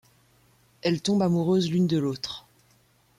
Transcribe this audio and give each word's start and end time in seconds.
Elles 0.81 1.03
tombent 1.03 1.21
amoureuses 1.21 1.69
l'une 1.69 1.85
de 1.85 1.99
l'autre. 1.99 2.47